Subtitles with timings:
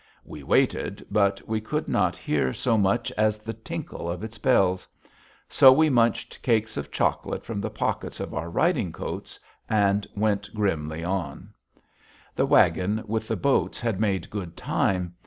[0.25, 4.87] We waited, but we could not hear so much as the tinkle of its bells.
[5.47, 10.51] So we munched cakes of chocolate from the pockets of our riding coats and went
[10.55, 11.53] grimly on.
[12.35, 15.13] The wagon with the boats had made good time.